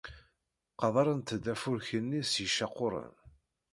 Qeddrent-d 0.79 1.45
afurk-nni 1.53 2.21
s 2.31 2.33
yicaquren. 2.41 3.13